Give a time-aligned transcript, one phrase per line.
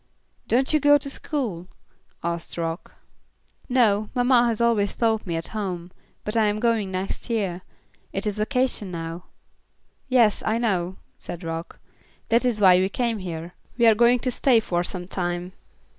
[0.47, 1.67] "Don't you go to school?"
[2.23, 2.95] asked Rock.
[3.69, 5.91] "No, mamma has always taught me at home,
[6.23, 7.61] but I am going next year.
[8.11, 9.25] It is vacation now."
[10.07, 11.77] "Yes, I know," said Rock,
[12.29, 13.53] "that is why we came here.
[13.77, 15.53] We are going to stay for some time.